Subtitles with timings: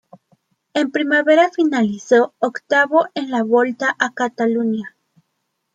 [0.73, 4.95] En primavera finalizó octavo en la Volta a Catalunya.